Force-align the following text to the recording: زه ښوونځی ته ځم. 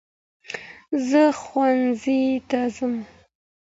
زه 1.07 1.23
ښوونځی 1.41 2.21
ته 2.49 2.59
ځم. 2.75 2.93